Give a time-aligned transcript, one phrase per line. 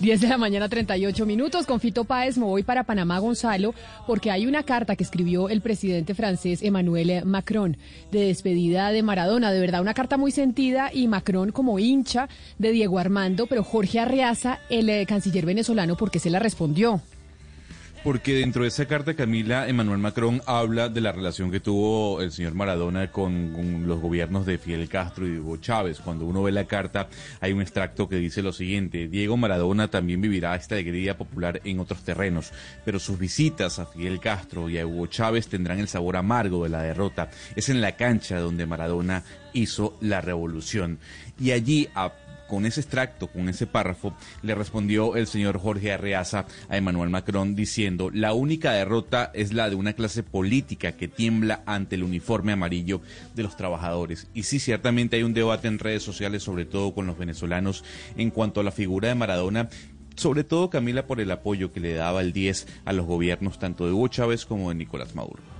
[0.00, 1.66] 10 de la mañana, 38 minutos.
[1.66, 3.74] Con Fito Páez me voy para Panamá, Gonzalo,
[4.06, 7.76] porque hay una carta que escribió el presidente francés Emmanuel Macron
[8.10, 9.52] de despedida de Maradona.
[9.52, 12.28] De verdad, una carta muy sentida y Macron como hincha
[12.58, 17.00] de Diego Armando, pero Jorge Arreaza, el eh, canciller venezolano, porque se la respondió
[18.04, 22.32] porque dentro de esa carta, Camila, Emmanuel Macron habla de la relación que tuvo el
[22.32, 26.00] señor Maradona con, los gobiernos de Fidel Castro y Hugo Chávez.
[26.00, 27.08] Cuando uno ve la carta,
[27.40, 31.80] hay un extracto que dice lo siguiente, Diego Maradona también vivirá esta alegría popular en
[31.80, 32.52] otros terrenos,
[32.84, 36.70] pero sus visitas a Fidel Castro y a Hugo Chávez tendrán el sabor amargo de
[36.70, 37.30] la derrota.
[37.56, 39.22] Es en la cancha donde Maradona
[39.54, 40.98] hizo la revolución.
[41.40, 42.12] Y allí, a
[42.48, 47.54] con ese extracto, con ese párrafo, le respondió el señor Jorge Arreaza a Emmanuel Macron
[47.54, 52.52] diciendo, la única derrota es la de una clase política que tiembla ante el uniforme
[52.52, 53.00] amarillo
[53.34, 54.28] de los trabajadores.
[54.34, 57.84] Y sí, ciertamente hay un debate en redes sociales, sobre todo con los venezolanos,
[58.16, 59.68] en cuanto a la figura de Maradona
[60.16, 63.86] sobre todo Camila por el apoyo que le daba el 10 a los gobiernos tanto
[63.86, 65.54] de Hugo Chávez como de Nicolás Maduro.